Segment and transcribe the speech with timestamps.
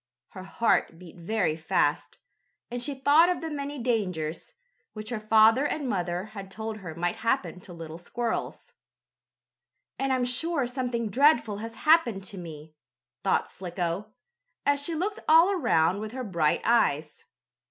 [0.29, 2.17] Her heart beat very fast,
[2.71, 4.53] and she thought of the many dangers,
[4.93, 8.71] which her father and mother had told her might happen to little squirrels.
[9.99, 12.73] "And I'm sure something dreadful has happened to me!"
[13.23, 14.07] thought Slicko,
[14.65, 17.23] as she looked all around with her bright eyes.